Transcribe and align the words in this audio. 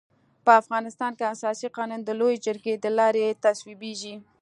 په 0.45 0.51
افغانستان 0.61 1.11
کي 1.17 1.25
اساسي 1.35 1.67
قانون 1.77 2.01
د 2.03 2.09
لويي 2.19 2.37
جرګي 2.45 2.73
د 2.83 2.85
لاري 2.97 3.23
تصويبيږي. 3.45 4.15